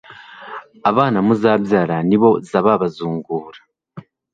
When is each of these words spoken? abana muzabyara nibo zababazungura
abana 0.89 1.17
muzabyara 1.25 1.95
nibo 2.07 2.29
zababazungura 2.49 3.59